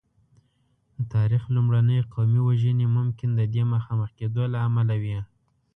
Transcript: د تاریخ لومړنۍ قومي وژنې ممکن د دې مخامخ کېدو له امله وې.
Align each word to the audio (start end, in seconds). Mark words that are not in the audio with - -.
د 0.95 0.99
تاریخ 1.15 1.43
لومړنۍ 1.55 1.99
قومي 2.13 2.41
وژنې 2.47 2.87
ممکن 2.97 3.29
د 3.35 3.41
دې 3.53 3.63
مخامخ 3.73 4.09
کېدو 4.19 4.43
له 4.53 4.59
امله 4.67 4.95
وې. 5.03 5.19